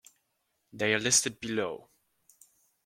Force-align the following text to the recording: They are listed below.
They 0.73 0.95
are 0.95 0.99
listed 0.99 1.39
below. 1.39 1.87